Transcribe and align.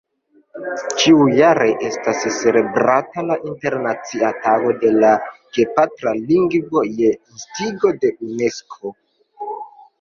Ĉiujare 1.01 1.67
estas 1.89 2.23
celebrata 2.37 3.25
la 3.27 3.37
Internacia 3.51 4.33
Tago 4.47 4.73
de 4.85 4.93
la 5.05 5.13
Gepatra 5.59 6.17
Lingvo 6.25 6.87
je 7.05 7.15
instigo 7.15 7.97
de 8.03 8.15
Unesko. 8.31 8.99